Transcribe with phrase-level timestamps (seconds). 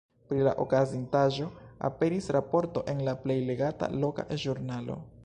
[0.29, 1.49] Pri la okazintaĵo
[1.91, 4.99] aperis raporto en la plej legata loka ĵurnalo.